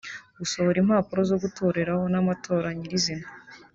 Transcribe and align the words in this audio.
gusohora 0.37 0.77
impapuro 0.83 1.21
zo 1.31 1.37
gutoreraho 1.43 2.03
n’amatora 2.13 2.67
nyir’izina 2.77 3.27